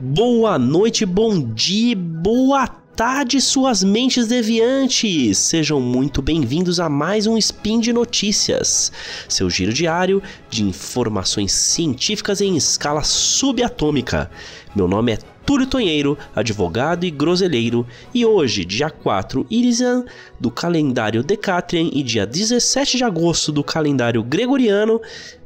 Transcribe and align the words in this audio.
Boa 0.00 0.56
noite, 0.60 1.04
bom 1.04 1.40
dia, 1.40 1.96
boa 1.96 2.68
tarde, 2.94 3.40
suas 3.40 3.82
mentes 3.82 4.28
deviantes! 4.28 5.38
Sejam 5.38 5.80
muito 5.80 6.22
bem-vindos 6.22 6.78
a 6.78 6.88
mais 6.88 7.26
um 7.26 7.36
Spin 7.36 7.80
de 7.80 7.92
Notícias, 7.92 8.92
seu 9.28 9.50
giro 9.50 9.72
diário 9.72 10.22
de 10.48 10.62
informações 10.62 11.50
científicas 11.50 12.40
em 12.40 12.56
escala 12.56 13.02
subatômica. 13.02 14.30
Meu 14.72 14.86
nome 14.86 15.14
é 15.14 15.18
Túlio 15.44 15.66
Tonheiro, 15.66 16.16
advogado 16.34 17.04
e 17.04 17.10
groselheiro, 17.10 17.86
e 18.14 18.24
hoje, 18.24 18.64
dia 18.64 18.90
4 18.90 19.46
Irisan 19.50 20.04
do 20.38 20.50
calendário 20.50 21.22
Decatrian 21.22 21.90
e 21.92 22.02
dia 22.02 22.26
17 22.26 22.98
de 22.98 23.04
agosto 23.04 23.50
do 23.50 23.64
calendário 23.64 24.22
Gregoriano, 24.22 25.00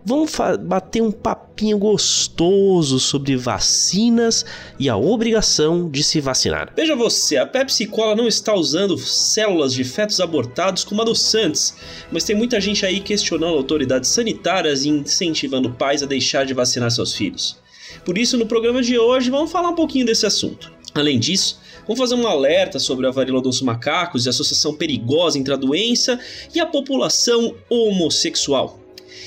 vamos 0.04 0.32
bater 0.60 1.02
um 1.02 1.10
papinho 1.10 1.78
gostoso 1.78 3.00
sobre 3.00 3.36
vacinas 3.36 4.44
e 4.78 4.88
a 4.88 4.96
obrigação 4.96 5.88
de 5.88 6.04
se 6.04 6.20
vacinar. 6.20 6.72
Veja 6.76 6.94
você, 6.94 7.38
a 7.38 7.46
Pepsi 7.46 7.86
Cola 7.86 8.14
não 8.14 8.28
está 8.28 8.52
usando 8.54 8.98
células 8.98 9.72
de 9.72 9.84
fetos 9.84 10.20
abortados 10.20 10.84
como 10.84 11.00
adoçantes, 11.00 11.74
mas 12.12 12.24
tem 12.24 12.36
muita 12.36 12.60
gente 12.60 12.84
aí 12.84 13.00
questionando 13.00 13.56
autoridades 13.56 14.10
sanitárias 14.10 14.84
e 14.84 14.90
incentivando 14.90 15.70
pais 15.70 16.02
a 16.02 16.06
deixar 16.06 16.44
de 16.44 16.52
vacinar 16.52 16.90
seus 16.90 17.14
filhos. 17.14 17.63
Por 18.04 18.16
isso, 18.18 18.36
no 18.36 18.46
programa 18.46 18.82
de 18.82 18.98
hoje, 18.98 19.30
vamos 19.30 19.50
falar 19.50 19.68
um 19.68 19.74
pouquinho 19.74 20.06
desse 20.06 20.26
assunto. 20.26 20.72
Além 20.94 21.18
disso, 21.18 21.60
vamos 21.86 21.98
fazer 21.98 22.14
um 22.14 22.26
alerta 22.26 22.78
sobre 22.78 23.06
a 23.06 23.10
varíola 23.10 23.42
dos 23.42 23.60
macacos 23.60 24.24
e 24.24 24.28
a 24.28 24.30
associação 24.30 24.74
perigosa 24.74 25.38
entre 25.38 25.52
a 25.52 25.56
doença 25.56 26.18
e 26.54 26.60
a 26.60 26.66
população 26.66 27.54
homossexual. 27.68 28.78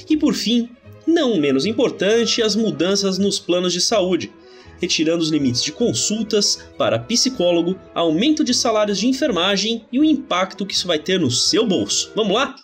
E 0.10 0.16
por 0.16 0.34
fim, 0.34 0.70
não 1.06 1.38
menos 1.38 1.66
importante, 1.66 2.42
as 2.42 2.56
mudanças 2.56 3.18
nos 3.18 3.40
planos 3.40 3.74
de 3.74 3.82
saúde, 3.82 4.32
retirando 4.80 5.24
os 5.24 5.30
limites 5.30 5.64
de 5.64 5.72
consultas 5.72 6.60
para 6.78 7.00
psicólogo, 7.00 7.78
aumento 7.94 8.44
de 8.44 8.54
salários 8.54 9.00
de 9.00 9.08
enfermagem 9.08 9.86
e 9.92 10.00
o 10.00 10.04
impacto 10.06 10.66
que 10.66 10.74
isso 10.74 10.88
vai 10.88 11.00
ter 11.00 11.20
no 11.20 11.32
seu 11.32 11.66
bolso. 11.66 12.12
Vamos 12.16 12.34
lá? 12.34 12.56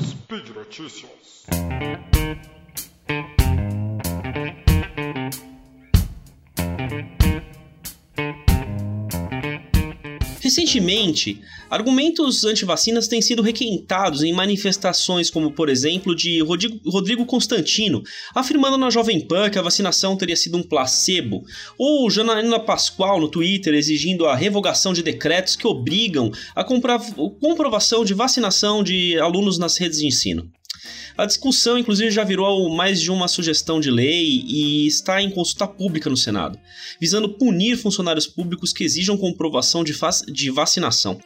Speed 0.00 0.48
Notícias. 0.54 1.18
Recentemente, 10.48 11.42
argumentos 11.68 12.42
anti-vacinas 12.42 13.06
têm 13.06 13.20
sido 13.20 13.42
requentados 13.42 14.22
em 14.22 14.32
manifestações 14.32 15.28
como, 15.28 15.50
por 15.50 15.68
exemplo, 15.68 16.16
de 16.16 16.40
Rodrigo 16.86 17.26
Constantino, 17.26 18.02
afirmando 18.34 18.78
na 18.78 18.88
Jovem 18.88 19.20
Pan 19.20 19.50
que 19.50 19.58
a 19.58 19.62
vacinação 19.62 20.16
teria 20.16 20.34
sido 20.34 20.56
um 20.56 20.62
placebo, 20.62 21.44
ou 21.76 22.08
Janaína 22.08 22.58
Pascoal 22.58 23.20
no 23.20 23.28
Twitter 23.28 23.74
exigindo 23.74 24.24
a 24.24 24.34
revogação 24.34 24.94
de 24.94 25.02
decretos 25.02 25.54
que 25.54 25.66
obrigam 25.66 26.32
a 26.56 26.64
comprovação 26.64 28.02
de 28.02 28.14
vacinação 28.14 28.82
de 28.82 29.18
alunos 29.18 29.58
nas 29.58 29.76
redes 29.76 29.98
de 29.98 30.06
ensino. 30.06 30.50
A 31.16 31.26
discussão, 31.26 31.78
inclusive, 31.78 32.10
já 32.10 32.24
virou 32.24 32.68
mais 32.70 33.00
de 33.00 33.10
uma 33.10 33.26
sugestão 33.26 33.80
de 33.80 33.90
lei 33.90 34.44
e 34.46 34.86
está 34.86 35.20
em 35.20 35.30
consulta 35.30 35.66
pública 35.66 36.08
no 36.08 36.16
Senado, 36.16 36.58
visando 37.00 37.28
punir 37.28 37.76
funcionários 37.76 38.26
públicos 38.26 38.72
que 38.72 38.84
exijam 38.84 39.16
comprovação 39.16 39.82
de, 39.82 39.94
de 40.32 40.50
vacinação. 40.50 41.20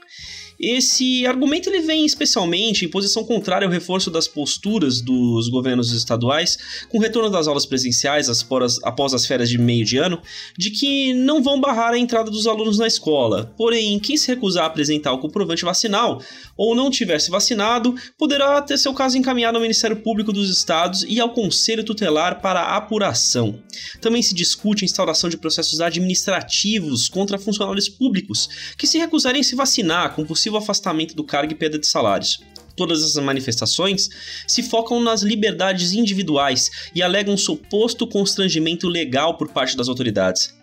Esse 0.62 1.26
argumento 1.26 1.68
ele 1.68 1.80
vem 1.80 2.06
especialmente 2.06 2.84
em 2.84 2.88
posição 2.88 3.24
contrária 3.24 3.66
ao 3.66 3.72
reforço 3.72 4.12
das 4.12 4.28
posturas 4.28 5.00
dos 5.00 5.48
governos 5.48 5.90
estaduais, 5.90 6.56
com 6.88 6.98
o 6.98 7.00
retorno 7.00 7.28
das 7.28 7.48
aulas 7.48 7.66
presenciais 7.66 8.28
após 8.84 9.12
as 9.12 9.26
férias 9.26 9.48
de 9.48 9.58
meio 9.58 9.84
de 9.84 9.98
ano, 9.98 10.22
de 10.56 10.70
que 10.70 11.12
não 11.14 11.42
vão 11.42 11.60
barrar 11.60 11.94
a 11.94 11.98
entrada 11.98 12.30
dos 12.30 12.46
alunos 12.46 12.78
na 12.78 12.86
escola. 12.86 13.52
Porém, 13.56 13.98
quem 13.98 14.16
se 14.16 14.28
recusar 14.28 14.62
a 14.62 14.66
apresentar 14.68 15.12
o 15.12 15.18
comprovante 15.18 15.64
vacinal 15.64 16.22
ou 16.56 16.76
não 16.76 16.90
tiver 16.90 17.18
se 17.18 17.28
vacinado, 17.28 17.96
poderá 18.16 18.62
ter 18.62 18.78
seu 18.78 18.94
caso 18.94 19.18
encaminhado 19.18 19.56
ao 19.56 19.62
Ministério 19.62 19.96
Público 19.96 20.32
dos 20.32 20.48
Estados 20.48 21.04
e 21.08 21.18
ao 21.18 21.30
Conselho 21.30 21.82
Tutelar 21.82 22.40
para 22.40 22.76
apuração. 22.76 23.60
Também 24.00 24.22
se 24.22 24.32
discute 24.32 24.84
a 24.84 24.86
instauração 24.86 25.28
de 25.28 25.36
processos 25.36 25.80
administrativos 25.80 27.08
contra 27.08 27.36
funcionários 27.36 27.88
públicos 27.88 28.48
que 28.78 28.86
se 28.86 28.98
recusarem 28.98 29.40
a 29.40 29.44
se 29.44 29.56
vacinar 29.56 30.14
com 30.14 30.24
possível 30.24 30.51
afastamento 30.56 31.14
do 31.14 31.24
cargo 31.24 31.52
e 31.52 31.56
perda 31.56 31.78
de 31.78 31.86
salários. 31.86 32.42
Todas 32.76 33.02
essas 33.02 33.22
manifestações 33.22 34.08
se 34.46 34.62
focam 34.62 35.00
nas 35.00 35.22
liberdades 35.22 35.92
individuais 35.92 36.70
e 36.94 37.02
alegam 37.02 37.36
suposto 37.36 38.06
constrangimento 38.06 38.88
legal 38.88 39.36
por 39.36 39.48
parte 39.48 39.76
das 39.76 39.88
autoridades. 39.88 40.54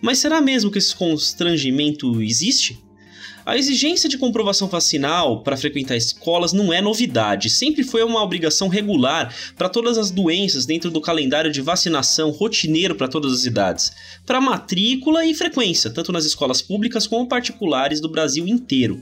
Mas 0.00 0.18
será 0.18 0.40
mesmo 0.40 0.70
que 0.70 0.78
esse 0.78 0.94
constrangimento 0.94 2.22
existe? 2.22 2.85
A 3.46 3.56
exigência 3.56 4.08
de 4.08 4.18
comprovação 4.18 4.66
vacinal 4.66 5.40
para 5.44 5.56
frequentar 5.56 5.96
escolas 5.96 6.52
não 6.52 6.72
é 6.72 6.80
novidade, 6.80 7.48
sempre 7.48 7.84
foi 7.84 8.02
uma 8.02 8.20
obrigação 8.20 8.66
regular 8.66 9.32
para 9.56 9.68
todas 9.68 9.96
as 9.96 10.10
doenças 10.10 10.66
dentro 10.66 10.90
do 10.90 11.00
calendário 11.00 11.52
de 11.52 11.60
vacinação 11.60 12.30
rotineiro 12.30 12.96
para 12.96 13.06
todas 13.06 13.32
as 13.32 13.44
idades, 13.44 13.92
para 14.26 14.40
matrícula 14.40 15.24
e 15.24 15.32
frequência, 15.32 15.90
tanto 15.90 16.10
nas 16.10 16.24
escolas 16.24 16.60
públicas 16.60 17.06
como 17.06 17.28
particulares 17.28 18.00
do 18.00 18.10
Brasil 18.10 18.48
inteiro. 18.48 19.00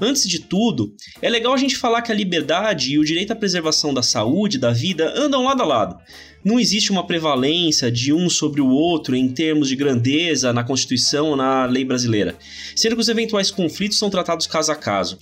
Antes 0.00 0.26
de 0.26 0.38
tudo, 0.38 0.96
é 1.20 1.28
legal 1.28 1.52
a 1.52 1.58
gente 1.58 1.76
falar 1.76 2.00
que 2.00 2.10
a 2.10 2.14
liberdade 2.14 2.92
e 2.92 2.98
o 2.98 3.04
direito 3.04 3.34
à 3.34 3.36
preservação 3.36 3.92
da 3.92 4.02
saúde, 4.02 4.56
da 4.56 4.72
vida, 4.72 5.12
andam 5.14 5.44
lado 5.44 5.62
a 5.62 5.66
lado 5.66 5.98
não 6.44 6.58
existe 6.58 6.90
uma 6.90 7.06
prevalência 7.06 7.90
de 7.90 8.12
um 8.12 8.28
sobre 8.28 8.60
o 8.60 8.68
outro 8.68 9.14
em 9.14 9.28
termos 9.28 9.68
de 9.68 9.76
grandeza 9.76 10.52
na 10.52 10.64
Constituição 10.64 11.30
ou 11.30 11.36
na 11.36 11.66
lei 11.66 11.84
brasileira, 11.84 12.36
sendo 12.74 12.96
que 12.96 13.00
os 13.00 13.08
eventuais 13.08 13.50
conflitos 13.50 13.98
são 13.98 14.10
tratados 14.10 14.46
caso 14.46 14.72
a 14.72 14.76
caso. 14.76 15.18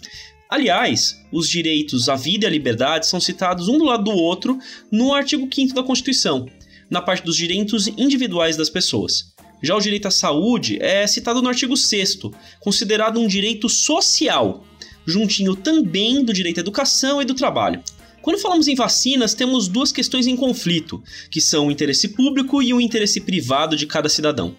Aliás, 0.49 1.17
os 1.31 1.49
direitos 1.49 2.09
à 2.09 2.17
vida 2.17 2.45
e 2.45 2.49
à 2.49 2.51
liberdade 2.51 3.07
são 3.07 3.21
citados 3.21 3.69
um 3.69 3.79
do 3.79 3.85
lado 3.85 4.05
do 4.05 4.11
outro 4.11 4.59
no 4.91 5.15
artigo 5.15 5.49
5 5.53 5.75
da 5.75 5.83
Constituição, 5.83 6.47
na 6.89 7.01
parte 7.01 7.25
dos 7.25 7.37
direitos 7.37 7.87
individuais 7.87 8.57
das 8.57 8.69
pessoas. 8.69 9.33
Já 9.63 9.77
o 9.77 9.81
direito 9.81 10.09
à 10.09 10.11
saúde 10.11 10.79
é 10.81 11.07
citado 11.07 11.43
no 11.43 11.49
artigo 11.49 11.77
6, 11.77 12.19
considerado 12.59 13.21
um 13.21 13.29
direito 13.29 13.69
social, 13.69 14.65
juntinho 15.07 15.55
também 15.55 16.25
do 16.25 16.33
direito 16.33 16.59
à 16.59 16.61
educação 16.63 17.21
e 17.21 17.25
do 17.25 17.35
trabalho. 17.35 17.83
Quando 18.23 18.39
falamos 18.39 18.69
em 18.69 18.75
vacinas, 18.75 19.33
temos 19.33 19.67
duas 19.67 19.91
questões 19.91 20.27
em 20.27 20.37
conflito, 20.37 21.03
que 21.31 21.41
são 21.41 21.67
o 21.67 21.71
interesse 21.71 22.09
público 22.09 22.63
e 22.63 22.75
o 22.75 22.81
interesse 22.81 23.21
privado 23.21 23.75
de 23.75 23.87
cada 23.87 24.11
cidadão. 24.11 24.55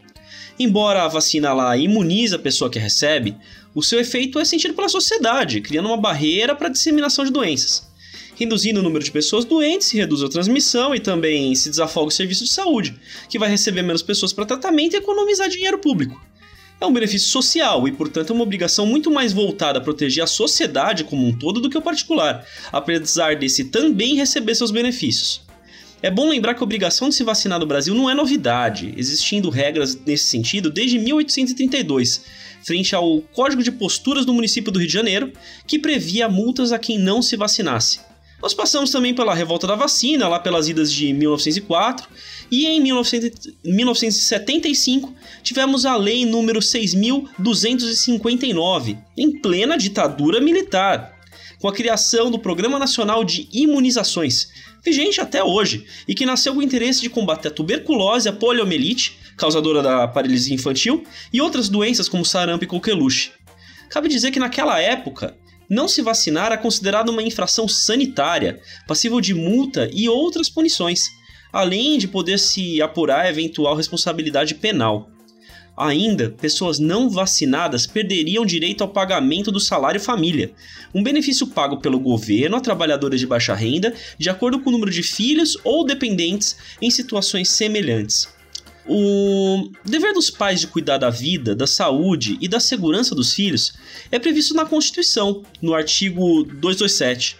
Embora 0.58 1.04
a 1.04 1.08
vacina 1.08 1.54
lá 1.54 1.78
imunize 1.78 2.34
a 2.34 2.40
pessoa 2.40 2.70
que 2.70 2.80
recebe, 2.80 3.36
o 3.74 3.84
seu 3.84 4.00
efeito 4.00 4.40
é 4.40 4.46
sentido 4.46 4.74
pela 4.74 4.90
sociedade, 4.90 5.62
criando 5.62 5.88
uma 5.88 5.98
barreira 5.98 6.56
para 6.56 6.68
a 6.68 6.72
disseminação 6.72 7.24
de 7.24 7.32
doenças. 7.32 7.88
Reduzindo 8.36 8.80
o 8.80 8.84
número 8.84 9.04
de 9.04 9.12
pessoas 9.12 9.46
doentes, 9.46 9.88
se 9.88 9.98
reduz 9.98 10.24
a 10.24 10.30
transmissão 10.30 10.96
e 10.96 11.00
também 11.00 11.54
se 11.54 11.70
desafoga 11.70 12.08
o 12.08 12.12
serviço 12.12 12.44
de 12.44 12.52
saúde, 12.52 12.96
que 13.30 13.38
vai 13.38 13.50
receber 13.50 13.84
menos 13.84 14.02
pessoas 14.02 14.34
para 14.34 14.46
tratamento 14.46 14.96
e 14.96 14.98
economizar 14.98 15.48
dinheiro 15.48 15.78
público 15.78 16.20
é 16.82 16.86
um 16.86 16.92
benefício 16.92 17.30
social 17.30 17.88
e, 17.88 17.92
portanto, 17.92 18.32
é 18.32 18.34
uma 18.34 18.44
obrigação 18.44 18.88
muito 18.88 19.12
mais 19.12 19.32
voltada 19.32 19.78
a 19.78 19.82
proteger 19.82 20.24
a 20.24 20.28
sociedade 20.28 21.04
como 21.04 21.26
um 21.26 21.32
todo 21.32 21.62
do 21.62 21.70
que 21.70 21.78
o 21.78 21.82
particular, 21.82 22.44
apesar 22.72 23.36
desse 23.36 23.66
também 23.66 24.16
receber 24.16 24.56
seus 24.56 24.72
benefícios. 24.72 25.42
É 26.02 26.10
bom 26.10 26.28
lembrar 26.28 26.56
que 26.56 26.62
a 26.62 26.64
obrigação 26.64 27.10
de 27.10 27.16
se 27.16 27.24
vacinar 27.24 27.60
no 27.60 27.68
Brasil 27.68 27.94
não 27.94 28.10
é 28.10 28.16
novidade, 28.16 28.96
existindo 28.98 29.52
regras 29.52 29.96
nesse 30.04 30.26
sentido 30.26 30.72
desde 30.72 30.98
1832, 30.98 32.24
frente 32.64 32.96
ao 32.96 33.22
Código 33.22 33.62
de 33.62 33.72
Posturas 33.72 34.26
do 34.26 34.34
município 34.34 34.72
do 34.72 34.80
Rio 34.80 34.88
de 34.88 34.94
Janeiro, 34.94 35.32
que 35.68 35.78
previa 35.78 36.28
multas 36.28 36.72
a 36.72 36.80
quem 36.80 36.98
não 36.98 37.22
se 37.22 37.38
vacinasse. 37.38 38.11
Nós 38.42 38.54
passamos 38.56 38.90
também 38.90 39.14
pela 39.14 39.36
revolta 39.36 39.68
da 39.68 39.76
vacina, 39.76 40.28
lá 40.28 40.40
pelas 40.40 40.68
idas 40.68 40.92
de 40.92 41.14
1904, 41.14 42.10
e 42.50 42.66
em 42.66 42.82
1975 42.82 45.14
tivemos 45.44 45.86
a 45.86 45.96
lei 45.96 46.26
número 46.26 46.60
6259, 46.60 48.98
em 49.16 49.40
plena 49.40 49.78
ditadura 49.78 50.42
militar, 50.42 51.16
com 51.60 51.68
a 51.68 51.74
criação 51.74 52.32
do 52.32 52.40
Programa 52.40 52.80
Nacional 52.80 53.24
de 53.24 53.48
Imunizações, 53.54 54.50
vigente 54.84 55.22
até 55.22 55.44
hoje, 55.44 55.86
e 56.08 56.16
que 56.16 56.26
nasceu 56.26 56.56
com 56.56 56.60
o 56.60 56.64
interesse 56.64 57.02
de 57.02 57.12
combater 57.12 57.50
a 57.50 57.52
tuberculose, 57.52 58.28
a 58.28 58.34
poliomielite, 58.34 59.20
causadora 59.38 59.84
da 59.84 60.08
paralisia 60.08 60.56
infantil, 60.56 61.04
e 61.32 61.40
outras 61.40 61.70
doenças 61.70 62.10
como 62.10 62.26
sarampo 62.26 62.64
e 62.64 62.68
coqueluche. 62.68 63.34
Cabe 63.90 64.10
dizer 64.10 64.32
que 64.32 64.40
naquela 64.40 64.80
época 64.80 65.38
não 65.72 65.88
se 65.88 66.02
vacinar 66.02 66.48
era 66.48 66.58
considerado 66.58 67.08
uma 67.08 67.24
infração 67.24 67.66
sanitária, 67.66 68.60
passível 68.86 69.22
de 69.22 69.34
multa 69.34 69.90
e 69.94 70.10
outras 70.10 70.50
punições, 70.50 71.00
além 71.54 71.98
de 71.98 72.10
poder 72.10 72.40
se 72.40 72.82
apurar 72.82 73.30
eventual 73.30 73.74
responsabilidade 73.74 74.54
penal. 74.56 75.10
Ainda, 75.78 76.30
pessoas 76.30 76.78
não 76.78 77.10
vacinadas 77.10 77.88
perderiam 77.88 78.46
direito 78.46 78.82
ao 78.82 78.90
pagamento 78.90 79.50
do 79.50 79.62
salário 79.62 80.02
família, 80.02 80.52
um 80.94 81.02
benefício 81.02 81.48
pago 81.48 81.78
pelo 81.78 82.02
governo 82.02 82.58
a 82.58 82.62
trabalhadores 82.62 83.22
de 83.22 83.26
baixa 83.26 83.56
renda, 83.56 83.94
de 84.18 84.30
acordo 84.30 84.60
com 84.60 84.70
o 84.70 84.74
número 84.74 84.92
de 84.92 85.02
filhos 85.02 85.58
ou 85.64 85.86
dependentes 85.86 86.58
em 86.82 86.92
situações 86.92 87.50
semelhantes. 87.50 88.28
O 88.88 89.70
dever 89.86 90.14
dos 90.14 90.30
pais 90.30 90.60
de 90.60 90.68
cuidar 90.68 90.98
da 90.98 91.10
vida, 91.10 91.56
da 91.56 91.68
saúde 91.68 92.38
e 92.42 92.48
da 92.48 92.60
segurança 92.60 93.14
dos 93.14 93.34
filhos 93.34 93.74
é 94.12 94.18
previsto 94.18 94.54
na 94.54 94.66
Constituição, 94.66 95.44
no 95.62 95.74
artigo 95.74 96.44
227. 96.44 97.38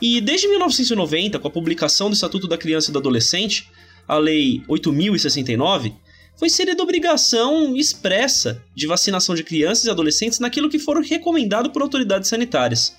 E 0.00 0.20
desde 0.20 0.48
1990, 0.48 1.38
com 1.38 1.48
a 1.48 1.50
publicação 1.50 2.08
do 2.08 2.14
Estatuto 2.14 2.46
da 2.46 2.58
Criança 2.58 2.90
e 2.90 2.92
do 2.92 2.98
Adolescente, 2.98 3.68
a 4.06 4.18
Lei 4.18 4.62
8069, 4.68 5.94
foi 6.36 6.48
inserida 6.48 6.82
obrigação 6.82 7.76
expressa 7.76 8.62
de 8.74 8.86
vacinação 8.86 9.34
de 9.34 9.44
crianças 9.44 9.84
e 9.84 9.90
adolescentes 9.90 10.38
naquilo 10.40 10.68
que 10.68 10.78
for 10.78 11.00
recomendado 11.00 11.70
por 11.70 11.82
autoridades 11.82 12.28
sanitárias. 12.28 12.96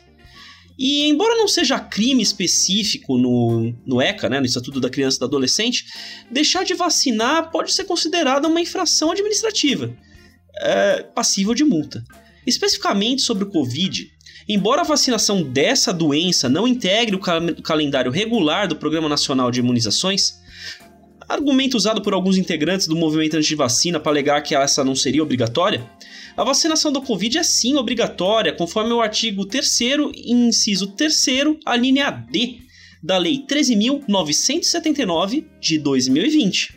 E 0.77 1.07
embora 1.07 1.35
não 1.35 1.47
seja 1.47 1.79
crime 1.79 2.21
específico 2.21 3.17
no, 3.17 3.73
no 3.85 4.01
ECA, 4.01 4.27
né, 4.27 4.39
no 4.39 4.45
Estatuto 4.45 4.79
da 4.79 4.89
Criança 4.89 5.17
e 5.17 5.19
do 5.19 5.25
Adolescente, 5.25 5.85
deixar 6.29 6.63
de 6.63 6.73
vacinar 6.73 7.49
pode 7.49 7.73
ser 7.73 7.85
considerada 7.85 8.47
uma 8.47 8.59
infração 8.59 9.11
administrativa, 9.11 9.95
é, 10.57 11.03
passível 11.03 11.53
de 11.53 11.63
multa. 11.63 12.03
Especificamente 12.45 13.21
sobre 13.21 13.45
o 13.45 13.49
Covid, 13.49 14.11
embora 14.47 14.81
a 14.81 14.85
vacinação 14.85 15.41
dessa 15.41 15.93
doença 15.93 16.49
não 16.49 16.67
integre 16.67 17.15
o, 17.15 17.19
cal 17.19 17.41
o 17.41 17.61
calendário 17.61 18.11
regular 18.11 18.67
do 18.67 18.75
Programa 18.75 19.09
Nacional 19.09 19.49
de 19.49 19.61
Imunizações, 19.61 20.39
argumento 21.27 21.75
usado 21.77 22.01
por 22.01 22.13
alguns 22.13 22.37
integrantes 22.37 22.87
do 22.87 22.95
movimento 22.95 23.35
anti-vacina 23.37 23.99
para 23.99 24.11
alegar 24.11 24.41
que 24.41 24.55
essa 24.55 24.83
não 24.83 24.95
seria 24.95 25.23
obrigatória, 25.23 25.89
a 26.35 26.43
vacinação 26.43 26.91
da 26.91 26.99
Covid 27.01 27.37
é 27.37 27.43
sim 27.43 27.75
obrigatória, 27.75 28.53
conforme 28.53 28.91
o 28.91 29.01
artigo 29.01 29.45
3 29.45 29.79
inciso 30.15 30.87
3 30.87 31.25
a 31.65 31.75
linha 31.75 32.09
D 32.11 32.59
da 33.01 33.17
Lei 33.17 33.45
13.979 33.47 35.45
de 35.59 35.77
2020. 35.79 36.75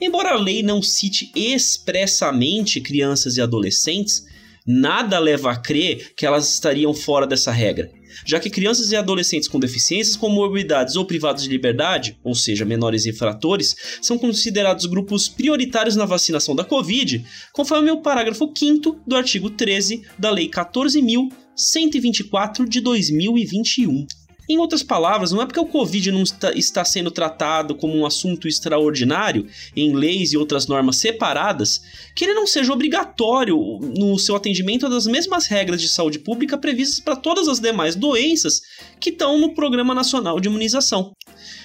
Embora 0.00 0.30
a 0.30 0.36
lei 0.36 0.62
não 0.62 0.80
cite 0.82 1.32
expressamente 1.34 2.80
crianças 2.80 3.36
e 3.36 3.40
adolescentes, 3.40 4.24
nada 4.66 5.18
leva 5.18 5.52
a 5.52 5.56
crer 5.56 6.12
que 6.16 6.24
elas 6.26 6.52
estariam 6.52 6.94
fora 6.94 7.26
dessa 7.26 7.50
regra 7.50 7.97
já 8.24 8.40
que 8.40 8.50
crianças 8.50 8.92
e 8.92 8.96
adolescentes 8.96 9.48
com 9.48 9.58
deficiências, 9.58 10.16
comorbidades 10.16 10.96
ou 10.96 11.04
privados 11.04 11.44
de 11.44 11.48
liberdade, 11.48 12.18
ou 12.22 12.34
seja, 12.34 12.64
menores 12.64 13.06
infratores, 13.06 13.74
são 14.00 14.16
considerados 14.18 14.86
grupos 14.86 15.28
prioritários 15.28 15.96
na 15.96 16.04
vacinação 16.04 16.54
da 16.54 16.62
Covid, 16.64 17.24
conforme 17.52 17.90
o 17.90 18.00
parágrafo 18.00 18.52
5 18.54 19.00
do 19.06 19.16
artigo 19.16 19.50
13 19.50 20.02
da 20.18 20.30
Lei 20.30 20.48
14.124 20.48 22.68
de 22.68 22.80
2021. 22.80 24.06
Em 24.48 24.56
outras 24.56 24.82
palavras, 24.82 25.30
não 25.30 25.42
é 25.42 25.46
porque 25.46 25.60
o 25.60 25.66
Covid 25.66 26.10
não 26.10 26.22
está, 26.22 26.84
sendo 26.84 27.10
tratado 27.10 27.74
como 27.74 27.94
um 27.94 28.06
assunto 28.06 28.48
extraordinário 28.48 29.46
em 29.76 29.94
leis 29.94 30.32
e 30.32 30.38
outras 30.38 30.66
normas 30.66 30.96
separadas 30.96 31.82
que 32.14 32.24
ele 32.24 32.32
não 32.32 32.46
seja 32.46 32.72
obrigatório 32.72 33.58
no 33.96 34.18
seu 34.18 34.34
atendimento 34.34 34.88
das 34.88 35.06
mesmas 35.06 35.46
regras 35.46 35.82
de 35.82 35.88
saúde 35.88 36.18
pública 36.18 36.56
previstas 36.56 36.98
para 37.00 37.14
todas 37.14 37.46
as 37.46 37.60
demais 37.60 37.94
doenças 37.94 38.62
que 38.98 39.10
estão 39.10 39.38
no 39.38 39.54
Programa 39.54 39.94
Nacional 39.94 40.40
de 40.40 40.48
Imunização. 40.48 41.12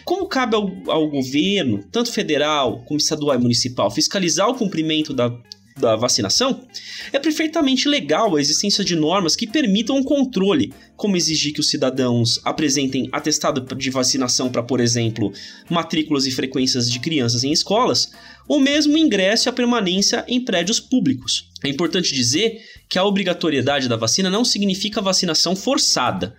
Como 0.04 0.28
cabe 0.28 0.56
ao, 0.56 0.70
ao, 0.88 1.10
governo, 1.10 1.84
tanto 1.90 2.12
federal 2.12 2.84
como 2.86 3.00
estadual 3.00 3.38
e 3.38 3.42
municipal, 3.42 3.90
fiscalizar 3.90 4.50
o 4.50 4.56
cumprimento 4.56 5.14
da 5.14 5.32
da 5.78 5.96
vacinação, 5.96 6.66
é 7.12 7.20
perfeitamente 7.20 7.88
legal 7.88 8.36
a 8.36 8.42
existência 8.42 8.84
de 8.84 8.96
normas 8.96 9.36
que 9.36 9.48
permitam 9.48 9.98
um 9.98 10.04
controle, 10.04 10.74
como 10.96 11.18
exigir 11.18 11.54
que 11.54 11.60
os 11.60 11.70
cidadãos 11.70 12.40
apresentem 12.44 13.10
atestado 13.12 13.62
de 13.76 13.90
vacinação 13.90 14.50
para, 14.50 14.64
por 14.64 14.80
exemplo, 14.80 15.32
matrículas 15.70 16.26
e 16.26 16.32
frequências 16.32 16.90
de 16.90 17.00
crianças 17.00 17.44
em 17.44 17.52
escolas, 17.52 18.12
ou 18.48 18.60
mesmo 18.60 18.98
ingresso 18.98 19.48
e 19.48 19.50
a 19.50 19.54
permanência 19.54 20.24
em 20.28 20.44
prédios 20.44 20.80
públicos. 20.80 21.50
É 21.64 21.70
importante 21.70 22.14
dizer 22.14 22.62
que 22.90 23.00
a 23.00 23.06
obrigatoriedade 23.06 23.90
da 23.90 23.96
vacina 23.96 24.30
não 24.30 24.46
significa 24.46 25.02
vacinação 25.02 25.56
forçada. 25.56 26.36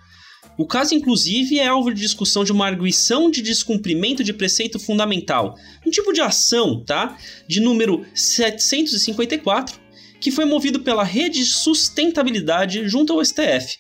O 0.57 0.67
caso, 0.67 0.95
inclusive, 0.95 1.59
é 1.59 1.67
alvo 1.67 1.93
de 1.93 2.01
discussão 2.01 2.45
de 2.45 2.53
uma 2.53 2.67
arguição 2.67 3.31
de 3.31 3.43
descumprimento 3.43 4.23
de 4.23 4.33
preceito 4.33 4.79
fundamental, 4.79 5.57
um 5.85 5.91
tipo 5.91 6.13
de 6.13 6.21
ação, 6.21 6.85
tá? 6.85 7.19
De 7.49 7.61
número 7.61 8.07
754, 8.15 9.81
que 10.21 10.31
foi 10.31 10.45
movido 10.45 10.81
pela 10.81 11.03
Rede 11.03 11.41
de 11.41 11.47
Sustentabilidade 11.47 12.89
junto 12.89 13.13
ao 13.13 13.25
STF, 13.25 13.77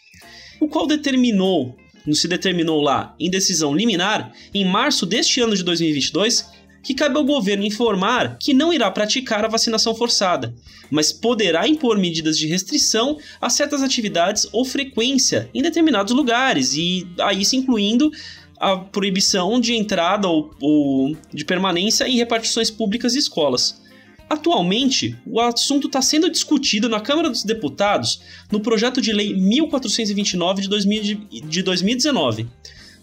o 0.60 0.66
qual 0.66 0.86
determinou, 0.86 1.76
não 2.04 2.14
se 2.14 2.26
determinou 2.26 2.80
lá, 2.80 3.14
em 3.20 3.30
decisão 3.30 3.74
liminar, 3.74 4.32
em 4.52 4.64
março 4.64 5.06
deste 5.06 5.40
ano 5.40 5.56
de 5.56 5.62
2022, 5.62 6.44
que 6.84 6.94
cabe 6.94 7.16
ao 7.16 7.24
governo 7.24 7.64
informar 7.64 8.36
que 8.38 8.52
não 8.52 8.72
irá 8.72 8.90
praticar 8.90 9.44
a 9.44 9.48
vacinação 9.48 9.94
forçada, 9.94 10.54
mas 10.90 11.10
poderá 11.10 11.66
impor 11.66 11.98
medidas 11.98 12.38
de 12.38 12.46
restrição 12.46 13.18
a 13.40 13.48
certas 13.48 13.82
atividades 13.82 14.46
ou 14.52 14.64
frequência 14.64 15.48
em 15.54 15.62
determinados 15.62 16.14
lugares, 16.14 16.74
e 16.74 17.08
aí 17.18 17.44
se 17.44 17.56
incluindo 17.56 18.12
a 18.60 18.76
proibição 18.76 19.58
de 19.60 19.74
entrada 19.74 20.28
ou, 20.28 20.54
ou 20.60 21.16
de 21.32 21.44
permanência 21.44 22.06
em 22.06 22.16
repartições 22.16 22.70
públicas 22.70 23.14
e 23.14 23.18
escolas. 23.18 23.82
Atualmente, 24.28 25.16
o 25.26 25.40
assunto 25.40 25.86
está 25.86 26.00
sendo 26.00 26.30
discutido 26.30 26.88
na 26.88 27.00
Câmara 27.00 27.28
dos 27.28 27.44
Deputados 27.44 28.22
no 28.50 28.60
projeto 28.60 29.00
de 29.00 29.12
lei 29.12 29.34
1429 29.34 30.62
de, 30.62 30.68
2000, 30.68 31.02
de 31.30 31.62
2019, 31.62 32.46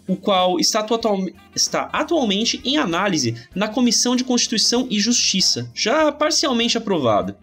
o 0.07 0.15
qual 0.15 0.59
está, 0.59 0.85
está 1.55 1.89
atualmente 1.93 2.61
em 2.65 2.77
análise 2.77 3.35
na 3.55 3.67
Comissão 3.67 4.15
de 4.15 4.23
Constituição 4.23 4.87
e 4.89 4.99
Justiça, 4.99 5.69
já 5.73 6.11
parcialmente 6.11 6.77
aprovado. 6.77 7.35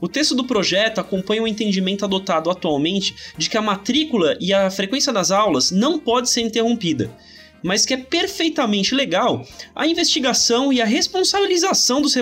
O 0.00 0.08
texto 0.08 0.34
do 0.34 0.44
projeto 0.44 0.98
acompanha 0.98 1.42
o 1.42 1.48
entendimento 1.48 2.04
adotado 2.04 2.50
atualmente 2.50 3.14
de 3.36 3.50
que 3.50 3.56
a 3.58 3.62
matrícula 3.62 4.36
e 4.40 4.52
a 4.52 4.70
frequência 4.70 5.12
das 5.12 5.30
aulas 5.30 5.70
não 5.70 5.98
pode 5.98 6.30
ser 6.30 6.40
interrompida, 6.40 7.14
mas 7.62 7.84
que 7.84 7.92
é 7.92 7.98
perfeitamente 7.98 8.94
legal 8.94 9.46
a 9.74 9.86
investigação 9.86 10.72
e 10.72 10.80
a 10.80 10.86
responsabilização 10.86 12.00
dos, 12.00 12.14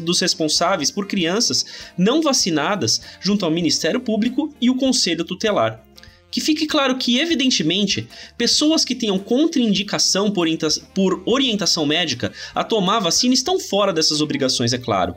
dos 0.00 0.20
responsáveis 0.20 0.92
por 0.92 1.08
crianças 1.08 1.66
não 1.98 2.22
vacinadas 2.22 3.00
junto 3.20 3.44
ao 3.44 3.50
Ministério 3.50 4.00
Público 4.00 4.54
e 4.60 4.70
o 4.70 4.76
Conselho 4.76 5.24
Tutelar. 5.24 5.82
Que 6.34 6.40
fique 6.40 6.66
claro 6.66 6.98
que, 6.98 7.20
evidentemente, 7.20 8.08
pessoas 8.36 8.84
que 8.84 8.96
tenham 8.96 9.20
contraindicação 9.20 10.32
por, 10.32 10.48
por 10.92 11.22
orientação 11.26 11.86
médica 11.86 12.32
a 12.52 12.64
tomar 12.64 12.98
vacina 12.98 13.32
estão 13.32 13.60
fora 13.60 13.92
dessas 13.92 14.20
obrigações, 14.20 14.72
é 14.72 14.78
claro. 14.78 15.14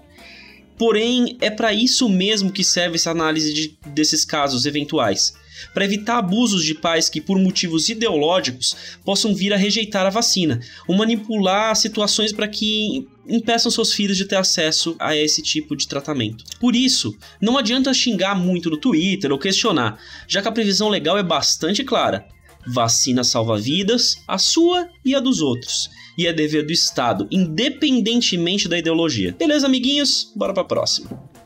Porém, 0.77 1.35
é 1.41 1.49
para 1.49 1.73
isso 1.73 2.07
mesmo 2.07 2.51
que 2.51 2.63
serve 2.63 2.97
essa 2.97 3.09
análise 3.09 3.51
de, 3.51 3.75
desses 3.87 4.23
casos 4.23 4.67
eventuais 4.67 5.33
para 5.73 5.85
evitar 5.85 6.17
abusos 6.17 6.63
de 6.63 6.75
pais 6.75 7.09
que, 7.09 7.21
por 7.21 7.39
motivos 7.39 7.89
ideológicos, 7.89 8.75
possam 9.03 9.33
vir 9.33 9.53
a 9.53 9.57
rejeitar 9.57 10.05
a 10.05 10.09
vacina 10.09 10.59
ou 10.87 10.95
manipular 10.95 11.75
situações 11.75 12.31
para 12.31 12.47
que 12.47 13.07
impeçam 13.27 13.69
seus 13.69 13.93
filhos 13.93 14.17
de 14.17 14.25
ter 14.25 14.37
acesso 14.37 14.95
a 14.99 15.15
esse 15.15 15.41
tipo 15.41 15.75
de 15.75 15.87
tratamento. 15.87 16.43
Por 16.59 16.75
isso, 16.75 17.15
não 17.41 17.57
adianta 17.57 17.93
xingar 17.93 18.35
muito 18.35 18.69
no 18.69 18.77
Twitter 18.77 19.31
ou 19.31 19.39
questionar, 19.39 19.99
já 20.27 20.41
que 20.41 20.47
a 20.47 20.51
previsão 20.51 20.89
legal 20.89 21.17
é 21.17 21.23
bastante 21.23 21.83
clara. 21.83 22.25
Vacina 22.65 23.23
salva 23.23 23.57
vidas, 23.57 24.17
a 24.27 24.37
sua 24.37 24.89
e 25.03 25.15
a 25.15 25.19
dos 25.19 25.41
outros. 25.41 25.89
E 26.17 26.27
é 26.27 26.33
dever 26.33 26.65
do 26.65 26.73
Estado, 26.73 27.27
independentemente 27.31 28.67
da 28.67 28.77
ideologia. 28.77 29.35
Beleza, 29.37 29.67
amiguinhos? 29.67 30.31
Bora 30.35 30.53
pra 30.53 30.63
próxima. 30.63 31.36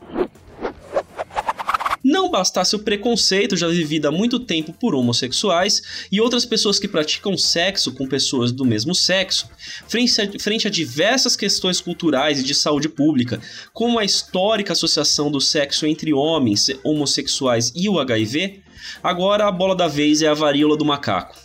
Bastasse 2.32 2.74
o 2.74 2.78
preconceito 2.78 3.58
já 3.58 3.68
vivido 3.68 4.06
há 4.06 4.10
muito 4.10 4.40
tempo 4.40 4.72
por 4.72 4.94
homossexuais 4.94 6.06
e 6.10 6.18
outras 6.18 6.46
pessoas 6.46 6.78
que 6.78 6.88
praticam 6.88 7.36
sexo 7.36 7.92
com 7.92 8.08
pessoas 8.08 8.50
do 8.50 8.64
mesmo 8.64 8.94
sexo, 8.94 9.50
frente 9.86 10.18
a, 10.18 10.40
frente 10.40 10.66
a 10.66 10.70
diversas 10.70 11.36
questões 11.36 11.78
culturais 11.78 12.40
e 12.40 12.42
de 12.42 12.54
saúde 12.54 12.88
pública, 12.88 13.38
como 13.74 13.98
a 13.98 14.04
histórica 14.04 14.72
associação 14.72 15.30
do 15.30 15.42
sexo 15.42 15.84
entre 15.84 16.14
homens 16.14 16.70
homossexuais 16.82 17.70
e 17.76 17.86
o 17.86 18.00
HIV, 18.00 18.62
agora 19.02 19.46
a 19.46 19.52
bola 19.52 19.76
da 19.76 19.86
vez 19.86 20.22
é 20.22 20.28
a 20.28 20.34
varíola 20.34 20.74
do 20.74 20.86
macaco. 20.86 21.36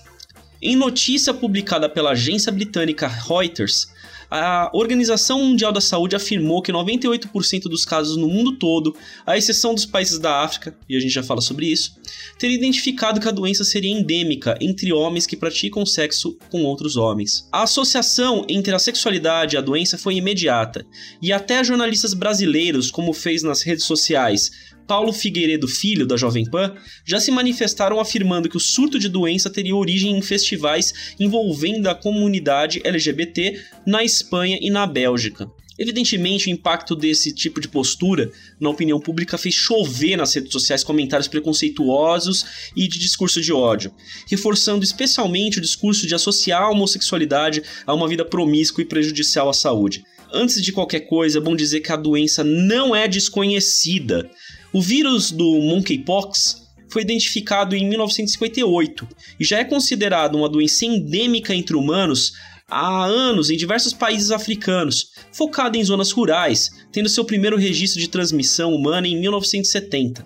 Em 0.62 0.78
notícia 0.78 1.34
publicada 1.34 1.90
pela 1.90 2.12
agência 2.12 2.50
britânica 2.50 3.10
Reuters, 3.10 3.90
A 4.30 4.70
Organização 4.74 5.42
Mundial 5.44 5.72
da 5.72 5.80
Saúde 5.80 6.16
afirmou 6.16 6.62
que 6.62 6.72
98% 6.72 7.64
dos 7.64 7.86
casos 7.86 8.18
no 8.18 8.28
mundo 8.28 8.58
todo, 8.58 8.96
à 9.26 9.38
exceção 9.38 9.74
dos 9.74 9.86
países 9.86 10.20
da 10.20 10.44
África, 10.44 10.78
e 10.90 10.98
a 10.98 11.00
gente 11.00 11.14
já 11.14 11.24
fala 11.24 11.40
sobre 11.40 11.68
isso, 11.68 11.96
teria 12.38 12.58
identificado 12.58 13.20
que 13.20 13.28
a 13.28 13.32
doença 13.32 13.64
seria 13.64 13.92
endêmica 13.92 14.58
entre 14.60 14.92
homens 14.92 15.26
que 15.26 15.38
praticam 15.38 15.86
sexo 15.86 16.38
com 16.50 16.64
outros 16.64 16.98
homens. 16.98 17.48
A 17.52 17.64
associação 17.64 18.46
entre 18.50 18.76
a 18.76 18.80
sexualidade 18.80 19.56
e 19.56 19.58
a 19.58 19.62
doença 19.62 19.98
foi 19.98 20.16
imediata, 20.16 20.86
e 21.22 21.32
até 21.32 21.64
jornalistas 21.64 22.14
brasileiros, 22.14 22.92
como 22.92 23.14
fez 23.14 23.44
nas 23.44 23.62
redes 23.62 23.86
sociais 23.86 24.52
Paulo 24.88 25.12
Figueiredo 25.12 25.68
Filho, 25.68 26.08
da 26.08 26.16
Jovem 26.16 26.50
Pan, 26.50 26.74
já 27.06 27.20
se 27.20 27.30
manifestaram 27.30 28.00
afirmando 28.00 28.50
que 28.50 28.58
o 28.58 28.60
surto 28.60 28.98
de 28.98 29.10
doença 29.10 29.50
teria 29.50 29.76
origem 29.76 30.18
em 30.18 30.22
festivais 30.22 31.14
envolvendo 31.20 31.88
a 31.88 31.96
comunidade 31.96 32.82
LGBT 32.84 33.62
na 33.86 34.04
Espanha 34.04 34.58
e 34.62 34.70
na 34.70 34.88
Bélgica. 34.88 35.52
Evidentemente, 35.78 36.48
o 36.48 36.50
impacto 36.50 36.96
desse 36.96 37.32
tipo 37.32 37.62
de 37.62 37.68
postura 37.68 38.32
na 38.60 38.70
opinião 38.70 39.00
pública 39.00 39.38
fez 39.38 39.54
chover 39.54 40.16
nas 40.16 40.34
redes 40.34 40.52
sociais 40.52 40.84
comentários 40.84 41.28
preconceituosos 41.28 42.72
e 42.76 42.88
de 42.88 42.98
discurso 42.98 43.40
de 43.40 43.54
ódio, 43.54 43.94
reforçando 44.28 44.84
especialmente 44.84 45.60
o 45.60 45.62
discurso 45.62 46.08
de 46.08 46.16
associar 46.16 46.64
a 46.64 46.72
homossexualidade 46.72 47.62
a 47.86 47.94
uma 47.94 48.08
vida 48.08 48.26
promíscua 48.26 48.82
e 48.82 48.86
prejudicial 48.86 49.50
à 49.50 49.54
saúde. 49.54 50.04
Antes 50.34 50.62
de 50.62 50.74
qualquer 50.74 51.02
coisa, 51.02 51.38
é 51.38 51.42
bom 51.42 51.56
dizer 51.56 51.80
que 51.82 51.92
a 51.92 51.96
doença 51.96 52.44
não 52.44 52.96
é 52.96 53.08
desconhecida. 53.08 54.30
O 54.78 54.82
vírus 54.82 55.32
do 55.32 55.60
monkeypox 55.60 56.68
foi 56.88 57.02
identificado 57.02 57.76
em 57.76 57.90
1958 57.90 59.08
e 59.40 59.44
já 59.44 59.58
é 59.58 59.64
considerado 59.64 60.36
uma 60.36 60.48
doença 60.48 60.86
endêmica 60.86 61.56
entre 61.56 61.76
humanos 61.76 62.34
há 62.70 63.04
anos 63.04 63.50
em 63.50 63.58
diversos 63.58 63.92
países 63.92 64.30
africanos, 64.30 65.14
focada 65.32 65.80
em 65.80 65.84
zonas 65.84 66.12
rurais, 66.12 66.70
tendo 66.92 67.10
seu 67.10 67.26
primeiro 67.26 67.58
registro 67.58 68.00
de 68.00 68.08
transmissão 68.08 68.72
humana 68.72 69.08
em 69.08 69.20
1970. 69.20 70.24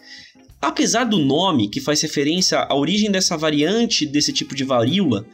Apesar 0.62 1.06
do 1.06 1.18
nome, 1.18 1.70
que 1.70 1.80
faz 1.80 2.02
referência 2.02 2.60
à 2.60 2.76
origem 2.76 3.10
dessa 3.10 3.38
variante 3.38 4.06
desse 4.06 4.34
tipo 4.34 4.54
de 4.54 4.66
varíola, 4.66 5.26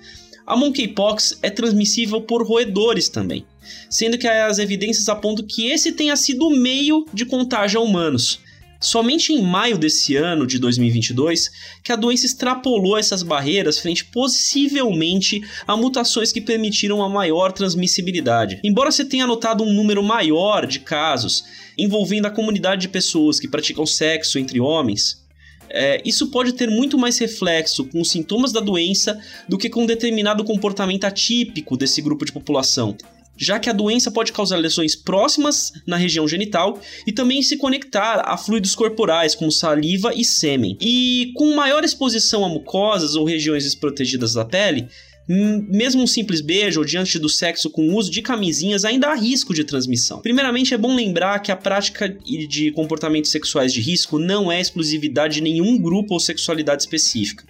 a 0.45 0.55
monkeypox 0.55 1.39
é 1.41 1.49
transmissível 1.49 2.21
por 2.21 2.45
roedores 2.45 3.09
também, 3.09 3.47
sendo 3.89 4.15
que 4.15 4.27
as 4.27 4.59
evidências 4.59 5.09
apontam 5.09 5.43
que 5.43 5.71
esse 5.71 5.91
tenha 5.93 6.15
sido 6.15 6.45
o 6.45 6.55
meio 6.55 7.03
de 7.11 7.25
contágio 7.25 7.81
a 7.81 7.83
humanos. 7.83 8.45
Somente 8.79 9.33
em 9.33 9.41
maio 9.41 9.77
desse 9.77 10.15
ano 10.15 10.45
de 10.45 10.59
2022 10.59 11.49
que 11.83 11.91
a 11.91 11.95
doença 11.95 12.25
extrapolou 12.25 12.97
essas 12.97 13.23
barreiras 13.23 13.79
frente 13.79 14.05
possivelmente 14.05 15.41
a 15.65 15.75
mutações 15.75 16.31
que 16.31 16.41
permitiram 16.41 17.03
a 17.03 17.09
maior 17.09 17.51
transmissibilidade. 17.51 18.59
Embora 18.63 18.91
você 18.91 19.03
tenha 19.03 19.25
notado 19.25 19.63
um 19.63 19.73
número 19.73 20.03
maior 20.03 20.65
de 20.65 20.79
casos 20.79 21.43
envolvendo 21.77 22.25
a 22.25 22.31
comunidade 22.31 22.81
de 22.81 22.89
pessoas 22.89 23.39
que 23.39 23.47
praticam 23.47 23.85
sexo 23.85 24.37
entre 24.37 24.59
homens, 24.59 25.25
é, 25.69 26.01
isso 26.05 26.31
pode 26.31 26.53
ter 26.53 26.69
muito 26.69 26.97
mais 26.97 27.17
reflexo 27.17 27.85
com 27.85 27.99
os 27.99 28.09
sintomas 28.09 28.51
da 28.51 28.59
doença 28.59 29.19
do 29.49 29.57
que 29.57 29.69
com 29.69 29.85
determinado 29.85 30.43
comportamento 30.43 31.03
atípico 31.03 31.75
desse 31.75 32.01
grupo 32.01 32.25
de 32.25 32.31
população 32.31 32.95
já 33.37 33.59
que 33.59 33.69
a 33.69 33.73
doença 33.73 34.11
pode 34.11 34.31
causar 34.31 34.57
lesões 34.57 34.95
próximas 34.95 35.71
na 35.85 35.97
região 35.97 36.27
genital 36.27 36.79
e 37.05 37.11
também 37.11 37.41
se 37.41 37.57
conectar 37.57 38.23
a 38.25 38.37
fluidos 38.37 38.75
corporais, 38.75 39.35
como 39.35 39.51
saliva 39.51 40.13
e 40.15 40.25
sêmen. 40.25 40.77
E 40.81 41.31
com 41.35 41.55
maior 41.55 41.83
exposição 41.83 42.43
a 42.43 42.49
mucosas 42.49 43.15
ou 43.15 43.25
regiões 43.25 43.63
desprotegidas 43.63 44.33
da 44.33 44.45
pele, 44.45 44.87
mesmo 45.27 46.01
um 46.01 46.07
simples 46.07 46.39
beijo 46.39 46.79
ou 46.79 46.85
diante 46.85 47.19
do 47.19 47.27
sexo 47.27 47.69
com 47.69 47.93
uso 47.93 48.09
de 48.09 48.21
camisinhas 48.21 48.85
ainda 48.85 49.09
há 49.09 49.15
risco 49.15 49.53
de 49.53 49.63
transmissão. 49.63 50.21
Primeiramente, 50.21 50.73
é 50.73 50.77
bom 50.77 50.95
lembrar 50.95 51.39
que 51.39 51.51
a 51.51 51.55
prática 51.55 52.07
de 52.07 52.71
comportamentos 52.71 53.29
sexuais 53.29 53.73
de 53.73 53.81
risco 53.81 54.17
não 54.17 54.51
é 54.51 54.61
exclusividade 54.61 55.35
de 55.35 55.41
nenhum 55.41 55.77
grupo 55.77 56.13
ou 56.13 56.19
sexualidade 56.19 56.83
específica. 56.83 57.43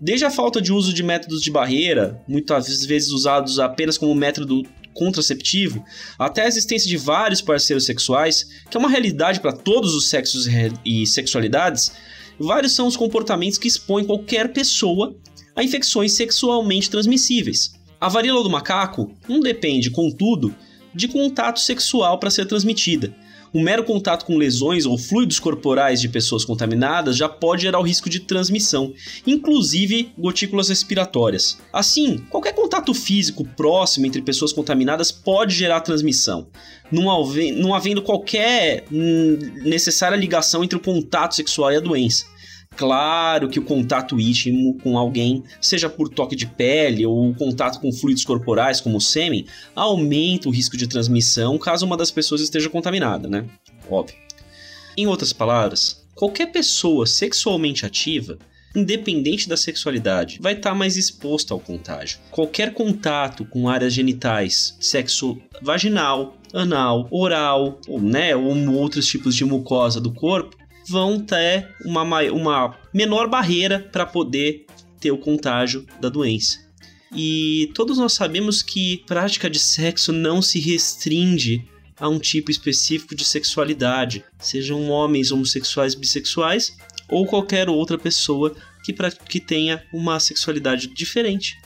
Desde 0.00 0.26
a 0.26 0.30
falta 0.30 0.60
de 0.60 0.72
uso 0.72 0.92
de 0.92 1.02
métodos 1.02 1.42
de 1.42 1.50
barreira, 1.50 2.22
muitas 2.28 2.84
vezes 2.84 3.10
usados 3.10 3.58
apenas 3.58 3.98
como 3.98 4.14
método 4.14 4.62
contraceptivo, 4.98 5.84
até 6.18 6.42
a 6.42 6.48
existência 6.48 6.88
de 6.88 6.96
vários 6.96 7.40
parceiros 7.40 7.86
sexuais, 7.86 8.48
que 8.68 8.76
é 8.76 8.80
uma 8.80 8.90
realidade 8.90 9.40
para 9.40 9.52
todos 9.52 9.94
os 9.94 10.08
sexos 10.08 10.48
e 10.84 11.06
sexualidades, 11.06 11.92
vários 12.38 12.72
são 12.72 12.86
os 12.86 12.96
comportamentos 12.96 13.58
que 13.58 13.68
expõem 13.68 14.04
qualquer 14.04 14.52
pessoa 14.52 15.16
a 15.54 15.62
infecções 15.62 16.12
sexualmente 16.12 16.90
transmissíveis. 16.90 17.72
A 18.00 18.08
varíola 18.08 18.42
do 18.42 18.50
macaco 18.50 19.12
não 19.28 19.40
depende, 19.40 19.90
contudo, 19.90 20.54
de 20.94 21.08
contato 21.08 21.60
sexual 21.60 22.18
para 22.18 22.30
ser 22.30 22.46
transmitida, 22.46 23.14
o 23.52 23.60
mero 23.60 23.84
contato 23.84 24.24
com 24.24 24.36
lesões 24.36 24.86
ou 24.86 24.98
fluidos 24.98 25.38
corporais 25.38 26.00
de 26.00 26.08
pessoas 26.08 26.44
contaminadas 26.44 27.16
já 27.16 27.28
pode 27.28 27.62
gerar 27.62 27.78
o 27.78 27.82
risco 27.82 28.08
de 28.08 28.20
transmissão, 28.20 28.92
inclusive 29.26 30.12
gotículas 30.18 30.68
respiratórias. 30.68 31.58
Assim, 31.72 32.18
qualquer 32.30 32.54
contato 32.54 32.92
físico 32.94 33.44
próximo 33.56 34.06
entre 34.06 34.22
pessoas 34.22 34.52
contaminadas 34.52 35.10
pode 35.10 35.54
gerar 35.54 35.80
transmissão, 35.80 36.48
não 36.90 37.74
havendo 37.74 38.02
qualquer 38.02 38.84
hum, 38.90 39.38
necessária 39.62 40.16
ligação 40.16 40.64
entre 40.64 40.76
o 40.76 40.80
contato 40.80 41.34
sexual 41.34 41.72
e 41.72 41.76
a 41.76 41.80
doença. 41.80 42.26
Claro 42.78 43.48
que 43.48 43.58
o 43.58 43.64
contato 43.64 44.20
íntimo 44.20 44.78
com 44.78 44.96
alguém, 44.96 45.42
seja 45.60 45.90
por 45.90 46.08
toque 46.08 46.36
de 46.36 46.46
pele 46.46 47.04
ou 47.04 47.34
contato 47.34 47.80
com 47.80 47.92
fluidos 47.92 48.24
corporais, 48.24 48.80
como 48.80 48.98
o 48.98 49.00
sêmen, 49.00 49.46
aumenta 49.74 50.48
o 50.48 50.52
risco 50.52 50.76
de 50.76 50.86
transmissão 50.86 51.58
caso 51.58 51.84
uma 51.84 51.96
das 51.96 52.12
pessoas 52.12 52.40
esteja 52.40 52.70
contaminada, 52.70 53.28
né? 53.28 53.44
Óbvio. 53.90 54.16
Em 54.96 55.08
outras 55.08 55.32
palavras, 55.32 56.06
qualquer 56.14 56.52
pessoa 56.52 57.04
sexualmente 57.04 57.84
ativa 57.84 58.38
independente 58.76 59.48
da 59.48 59.56
sexualidade, 59.56 60.38
vai 60.40 60.52
estar 60.52 60.70
tá 60.70 60.76
mais 60.76 60.96
exposta 60.96 61.54
ao 61.54 61.58
contágio. 61.58 62.18
Qualquer 62.30 62.74
contato 62.74 63.44
com 63.44 63.68
áreas 63.68 63.92
genitais, 63.92 64.76
sexo 64.78 65.38
vaginal, 65.62 66.36
anal, 66.52 67.08
oral, 67.10 67.80
ou, 67.88 68.00
né, 68.00 68.36
ou 68.36 68.54
outros 68.74 69.06
tipos 69.06 69.34
de 69.34 69.44
mucosa 69.44 70.00
do 70.00 70.12
corpo, 70.12 70.56
vão 70.88 71.20
ter 71.20 71.74
uma, 71.84 72.02
uma 72.30 72.78
menor 72.92 73.28
barreira 73.28 73.80
para 73.92 74.06
poder 74.06 74.66
ter 75.00 75.10
o 75.10 75.18
contágio 75.18 75.86
da 76.00 76.08
doença. 76.08 76.58
E 77.14 77.70
todos 77.74 77.98
nós 77.98 78.12
sabemos 78.12 78.62
que 78.62 79.02
prática 79.06 79.48
de 79.48 79.58
sexo 79.58 80.12
não 80.12 80.42
se 80.42 80.58
restringe 80.58 81.64
a 81.98 82.08
um 82.08 82.18
tipo 82.18 82.50
específico 82.50 83.14
de 83.14 83.24
sexualidade, 83.24 84.24
sejam 84.38 84.88
homens 84.90 85.32
homossexuais, 85.32 85.94
bissexuais 85.94 86.76
ou 87.08 87.26
qualquer 87.26 87.68
outra 87.68 87.98
pessoa 87.98 88.54
que, 88.84 88.92
que 89.26 89.40
tenha 89.40 89.82
uma 89.92 90.20
sexualidade 90.20 90.86
diferente. 90.88 91.56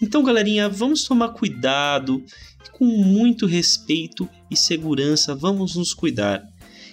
Então, 0.00 0.22
galerinha, 0.22 0.68
vamos 0.68 1.04
tomar 1.04 1.30
cuidado, 1.30 2.24
com 2.72 2.84
muito 2.84 3.46
respeito 3.46 4.28
e 4.50 4.56
segurança, 4.56 5.34
vamos 5.34 5.76
nos 5.76 5.92
cuidar. 5.92 6.46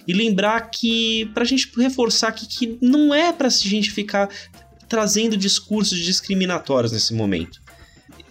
E 0.06 0.12
lembrar 0.12 0.70
que, 0.70 1.26
para 1.34 1.42
a 1.42 1.46
gente 1.46 1.70
reforçar 1.76 2.28
aqui, 2.28 2.46
que 2.46 2.78
não 2.80 3.12
é 3.14 3.32
para 3.32 3.48
a 3.48 3.50
gente 3.50 3.90
ficar 3.90 4.28
trazendo 4.88 5.36
discursos 5.36 5.98
discriminatórios 5.98 6.92
nesse 6.92 7.12
momento. 7.12 7.60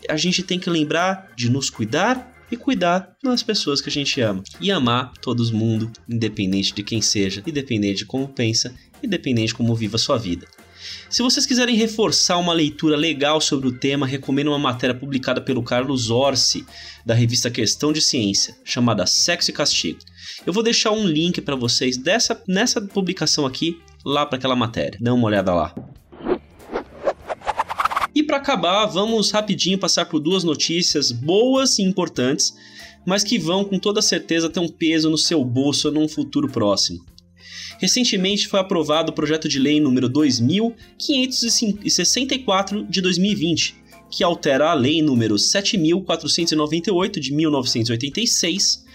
A 0.09 0.17
gente 0.17 0.43
tem 0.43 0.59
que 0.59 0.69
lembrar 0.69 1.31
de 1.35 1.49
nos 1.49 1.69
cuidar 1.69 2.31
e 2.51 2.55
cuidar 2.55 3.15
das 3.23 3.43
pessoas 3.43 3.81
que 3.81 3.89
a 3.89 3.91
gente 3.91 4.21
ama. 4.21 4.43
E 4.61 4.71
amar 4.71 5.11
todo 5.21 5.43
mundo, 5.53 5.91
independente 6.07 6.73
de 6.73 6.83
quem 6.83 7.01
seja, 7.01 7.43
independente 7.45 7.99
de 7.99 8.05
como 8.05 8.27
pensa, 8.27 8.73
independente 9.01 9.47
de 9.47 9.55
como 9.55 9.75
viva 9.75 9.95
a 9.95 9.99
sua 9.99 10.17
vida. 10.17 10.47
Se 11.09 11.21
vocês 11.21 11.45
quiserem 11.45 11.75
reforçar 11.75 12.37
uma 12.37 12.53
leitura 12.53 12.95
legal 12.95 13.39
sobre 13.39 13.67
o 13.67 13.71
tema, 13.71 14.05
recomendo 14.05 14.47
uma 14.47 14.59
matéria 14.59 14.95
publicada 14.95 15.41
pelo 15.41 15.63
Carlos 15.63 16.09
Orsi, 16.09 16.65
da 17.05 17.13
revista 17.13 17.49
Questão 17.49 17.93
de 17.93 18.01
Ciência, 18.01 18.55
chamada 18.63 19.05
Sexo 19.05 19.51
e 19.51 19.53
Castigo. 19.53 19.99
Eu 20.45 20.53
vou 20.53 20.63
deixar 20.63 20.91
um 20.91 21.05
link 21.05 21.41
para 21.41 21.55
vocês 21.55 21.97
dessa, 21.97 22.41
nessa 22.47 22.81
publicação 22.81 23.45
aqui, 23.45 23.79
lá 24.05 24.25
para 24.25 24.37
aquela 24.37 24.55
matéria. 24.55 24.99
Dá 25.01 25.13
uma 25.13 25.27
olhada 25.27 25.53
lá. 25.53 25.73
E 28.13 28.23
para 28.23 28.37
acabar, 28.37 28.85
vamos 28.85 29.31
rapidinho 29.31 29.77
passar 29.77 30.05
por 30.05 30.19
duas 30.19 30.43
notícias 30.43 31.11
boas 31.11 31.79
e 31.79 31.83
importantes, 31.83 32.55
mas 33.05 33.23
que 33.23 33.37
vão 33.37 33.65
com 33.65 33.77
toda 33.77 34.01
certeza 34.01 34.49
ter 34.49 34.59
um 34.59 34.69
peso 34.69 35.09
no 35.09 35.17
seu 35.17 35.43
bolso 35.43 35.91
num 35.91 36.07
futuro 36.07 36.49
próximo. 36.49 37.03
Recentemente 37.79 38.47
foi 38.47 38.59
aprovado 38.59 39.11
o 39.11 39.15
projeto 39.15 39.47
de 39.47 39.59
lei 39.59 39.79
número 39.79 40.09
2564 40.09 42.85
de 42.85 43.01
2020, 43.01 43.75
que 44.09 44.23
altera 44.23 44.71
a 44.71 44.73
lei 44.73 44.99
número 45.01 45.37
7498 45.37 47.19
de 47.19 47.33
1986 47.33 48.85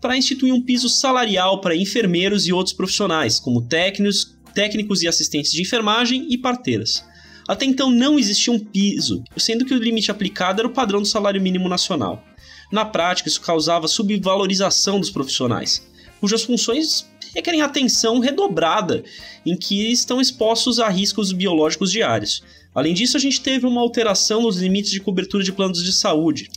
para 0.00 0.16
instituir 0.16 0.52
um 0.52 0.62
piso 0.62 0.88
salarial 0.88 1.60
para 1.60 1.74
enfermeiros 1.74 2.46
e 2.46 2.52
outros 2.52 2.74
profissionais, 2.74 3.40
como 3.40 3.62
técnicos, 3.62 4.36
técnicos 4.54 5.02
e 5.02 5.08
assistentes 5.08 5.52
de 5.52 5.62
enfermagem 5.62 6.26
e 6.30 6.38
parteiras. 6.38 7.04
Até 7.48 7.64
então 7.64 7.90
não 7.90 8.18
existia 8.18 8.52
um 8.52 8.58
piso, 8.58 9.22
sendo 9.36 9.64
que 9.64 9.72
o 9.72 9.78
limite 9.78 10.10
aplicado 10.10 10.60
era 10.60 10.68
o 10.68 10.72
padrão 10.72 11.00
do 11.00 11.06
salário 11.06 11.40
mínimo 11.40 11.68
nacional. 11.68 12.24
Na 12.72 12.84
prática, 12.84 13.28
isso 13.28 13.40
causava 13.40 13.86
subvalorização 13.86 14.98
dos 14.98 15.10
profissionais, 15.10 15.86
cujas 16.20 16.42
funções 16.42 17.06
requerem 17.36 17.60
atenção 17.60 18.18
redobrada, 18.18 19.04
em 19.44 19.56
que 19.56 19.92
estão 19.92 20.20
expostos 20.20 20.80
a 20.80 20.88
riscos 20.88 21.32
biológicos 21.32 21.92
diários. 21.92 22.42
Além 22.74 22.94
disso, 22.94 23.16
a 23.16 23.20
gente 23.20 23.40
teve 23.40 23.66
uma 23.66 23.80
alteração 23.80 24.42
nos 24.42 24.56
limites 24.56 24.90
de 24.90 25.00
cobertura 25.00 25.44
de 25.44 25.52
planos 25.52 25.84
de 25.84 25.92
saúde. 25.92 26.48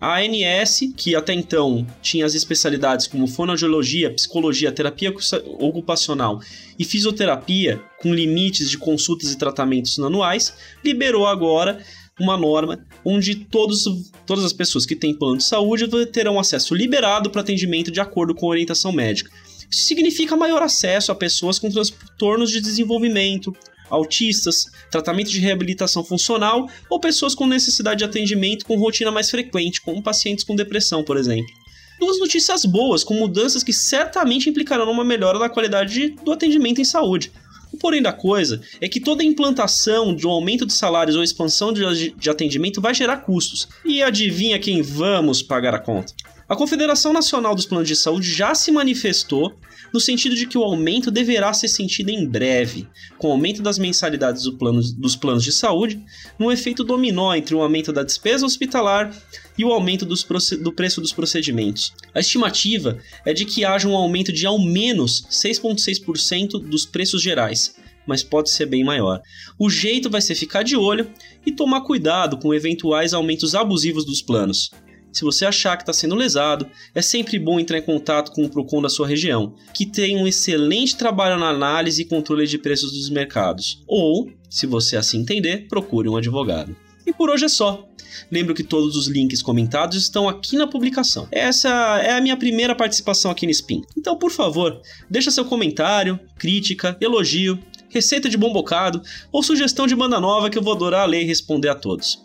A 0.00 0.18
ANS, 0.18 0.80
que 0.96 1.14
até 1.14 1.32
então 1.32 1.86
tinha 2.00 2.26
as 2.26 2.34
especialidades 2.34 3.06
como 3.06 3.26
fonoaudiologia, 3.26 4.12
psicologia, 4.12 4.72
terapia 4.72 5.14
ocupacional 5.60 6.40
e 6.78 6.84
fisioterapia, 6.84 7.80
com 8.00 8.12
limites 8.12 8.68
de 8.68 8.78
consultas 8.78 9.32
e 9.32 9.38
tratamentos 9.38 9.96
anuais, 9.98 10.54
liberou 10.84 11.26
agora 11.26 11.80
uma 12.18 12.36
norma 12.36 12.84
onde 13.04 13.34
todos, 13.34 13.84
todas 14.26 14.44
as 14.44 14.52
pessoas 14.52 14.84
que 14.84 14.96
têm 14.96 15.16
plano 15.16 15.38
de 15.38 15.44
saúde 15.44 15.88
terão 16.06 16.38
acesso 16.38 16.74
liberado 16.74 17.30
para 17.30 17.40
atendimento 17.40 17.90
de 17.90 18.00
acordo 18.00 18.34
com 18.34 18.46
orientação 18.46 18.92
médica. 18.92 19.30
Significa 19.72 20.36
maior 20.36 20.62
acesso 20.62 21.10
a 21.10 21.14
pessoas 21.14 21.58
com 21.58 21.70
transtornos 21.70 22.50
de 22.50 22.60
desenvolvimento, 22.60 23.56
autistas, 23.88 24.66
tratamento 24.90 25.30
de 25.30 25.40
reabilitação 25.40 26.04
funcional 26.04 26.68
ou 26.90 27.00
pessoas 27.00 27.34
com 27.34 27.46
necessidade 27.46 27.98
de 27.98 28.04
atendimento 28.04 28.66
com 28.66 28.76
rotina 28.76 29.10
mais 29.10 29.30
frequente, 29.30 29.80
como 29.80 30.02
pacientes 30.02 30.44
com 30.44 30.54
depressão, 30.54 31.02
por 31.02 31.16
exemplo. 31.16 31.52
Duas 31.98 32.18
notícias 32.18 32.64
boas, 32.64 33.02
com 33.02 33.14
mudanças 33.14 33.62
que 33.62 33.72
certamente 33.72 34.50
implicarão 34.50 34.86
numa 34.86 35.04
melhora 35.04 35.38
da 35.38 35.48
qualidade 35.48 36.16
do 36.22 36.32
atendimento 36.32 36.80
em 36.80 36.84
saúde. 36.84 37.32
O 37.72 37.78
porém 37.78 38.02
da 38.02 38.12
coisa 38.12 38.60
é 38.80 38.88
que 38.88 39.00
toda 39.00 39.24
implantação 39.24 40.14
de 40.14 40.26
um 40.26 40.30
aumento 40.30 40.66
de 40.66 40.74
salários 40.74 41.16
ou 41.16 41.22
expansão 41.22 41.72
de 41.72 42.28
atendimento 42.28 42.80
vai 42.80 42.92
gerar 42.92 43.18
custos. 43.18 43.68
E 43.84 44.02
adivinha 44.02 44.58
quem 44.58 44.82
vamos 44.82 45.42
pagar 45.42 45.74
a 45.74 45.78
conta? 45.78 46.12
A 46.52 46.54
Confederação 46.54 47.14
Nacional 47.14 47.54
dos 47.54 47.64
Planos 47.64 47.88
de 47.88 47.96
Saúde 47.96 48.30
já 48.30 48.54
se 48.54 48.70
manifestou 48.70 49.54
no 49.90 49.98
sentido 49.98 50.36
de 50.36 50.46
que 50.46 50.58
o 50.58 50.62
aumento 50.62 51.10
deverá 51.10 51.50
ser 51.54 51.66
sentido 51.66 52.10
em 52.10 52.28
breve, 52.28 52.86
com 53.16 53.28
o 53.28 53.30
aumento 53.30 53.62
das 53.62 53.78
mensalidades 53.78 54.42
do 54.42 54.58
plano, 54.58 54.82
dos 54.98 55.16
planos 55.16 55.44
de 55.44 55.50
saúde, 55.50 55.98
num 56.38 56.52
efeito 56.52 56.84
dominó 56.84 57.34
entre 57.34 57.54
o 57.54 57.62
aumento 57.62 57.90
da 57.90 58.02
despesa 58.02 58.44
hospitalar 58.44 59.16
e 59.56 59.64
o 59.64 59.72
aumento 59.72 60.04
dos, 60.04 60.26
do 60.62 60.70
preço 60.70 61.00
dos 61.00 61.10
procedimentos. 61.10 61.94
A 62.14 62.20
estimativa 62.20 62.98
é 63.24 63.32
de 63.32 63.46
que 63.46 63.64
haja 63.64 63.88
um 63.88 63.96
aumento 63.96 64.30
de 64.30 64.44
ao 64.44 64.58
menos 64.58 65.26
6,6% 65.30 66.58
dos 66.58 66.84
preços 66.84 67.22
gerais, 67.22 67.76
mas 68.06 68.22
pode 68.22 68.50
ser 68.50 68.66
bem 68.66 68.84
maior. 68.84 69.22
O 69.58 69.70
jeito 69.70 70.10
vai 70.10 70.20
ser 70.20 70.34
ficar 70.34 70.62
de 70.62 70.76
olho 70.76 71.10
e 71.46 71.50
tomar 71.50 71.80
cuidado 71.80 72.36
com 72.36 72.52
eventuais 72.52 73.14
aumentos 73.14 73.54
abusivos 73.54 74.04
dos 74.04 74.20
planos. 74.20 74.70
Se 75.12 75.24
você 75.24 75.44
achar 75.44 75.76
que 75.76 75.82
está 75.82 75.92
sendo 75.92 76.14
lesado, 76.14 76.66
é 76.94 77.02
sempre 77.02 77.38
bom 77.38 77.60
entrar 77.60 77.78
em 77.78 77.82
contato 77.82 78.32
com 78.32 78.44
o 78.44 78.48
Procon 78.48 78.80
da 78.80 78.88
sua 78.88 79.06
região, 79.06 79.54
que 79.74 79.84
tem 79.84 80.16
um 80.16 80.26
excelente 80.26 80.96
trabalho 80.96 81.38
na 81.38 81.50
análise 81.50 82.02
e 82.02 82.06
controle 82.06 82.46
de 82.46 82.58
preços 82.58 82.92
dos 82.92 83.10
mercados. 83.10 83.82
Ou, 83.86 84.30
se 84.48 84.66
você 84.66 84.96
assim 84.96 85.20
entender, 85.20 85.68
procure 85.68 86.08
um 86.08 86.16
advogado. 86.16 86.74
E 87.06 87.12
por 87.12 87.28
hoje 87.28 87.44
é 87.44 87.48
só. 87.48 87.86
Lembro 88.30 88.54
que 88.54 88.62
todos 88.62 88.96
os 88.96 89.06
links 89.06 89.42
comentados 89.42 89.96
estão 89.96 90.28
aqui 90.28 90.56
na 90.56 90.66
publicação. 90.66 91.28
Essa 91.30 91.68
é 92.02 92.12
a 92.12 92.20
minha 92.20 92.36
primeira 92.36 92.74
participação 92.74 93.30
aqui 93.30 93.46
no 93.46 93.52
Spin. 93.52 93.82
Então, 93.96 94.16
por 94.16 94.30
favor, 94.30 94.80
deixa 95.10 95.30
seu 95.30 95.44
comentário, 95.44 96.18
crítica, 96.38 96.96
elogio, 97.00 97.58
receita 97.88 98.28
de 98.28 98.36
bom 98.36 98.52
bocado 98.52 99.02
ou 99.30 99.42
sugestão 99.42 99.86
de 99.86 99.94
banda 99.94 100.18
nova 100.18 100.48
que 100.48 100.56
eu 100.56 100.62
vou 100.62 100.72
adorar 100.72 101.06
ler 101.06 101.22
e 101.22 101.26
responder 101.26 101.68
a 101.68 101.74
todos. 101.74 102.24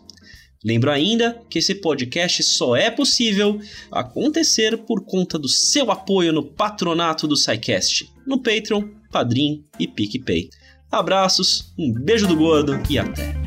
Lembro 0.64 0.92
ainda 0.92 1.40
que 1.50 1.60
esse 1.60 1.76
podcast 1.76 2.44
só 2.44 2.76
é 2.76 2.90
possível 2.90 3.60
acontecer 3.92 4.78
por 4.78 5.06
conta 5.06 5.38
do 5.38 5.48
seu 5.48 5.92
apoio 5.92 6.34
no 6.34 6.44
patronato 6.44 7.28
do 7.28 7.38
SciCast, 7.38 8.12
no 8.26 8.42
Patreon, 8.42 8.84
Padrim 9.12 9.64
e 9.80 9.88
PicPay. 9.88 10.50
Abraços, 10.92 11.74
um 11.78 11.92
beijo 11.92 12.28
do 12.28 12.36
gordo 12.36 12.82
e 12.90 12.98
até! 12.98 13.47